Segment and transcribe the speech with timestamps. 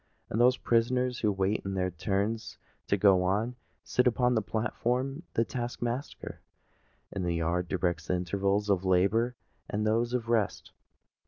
[0.31, 2.57] Those prisoners who wait their turns
[2.87, 6.41] to go on, sit upon the platform; and the task master
[7.11, 9.35] in the yard directs the intervals of labour
[9.69, 10.71] and those of rest.